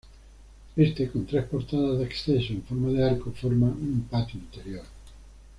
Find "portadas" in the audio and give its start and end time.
1.45-1.99